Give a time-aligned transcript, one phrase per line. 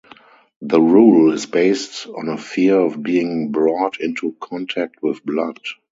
[0.63, 5.59] The rule is based on a fear of being brought into contact with blood.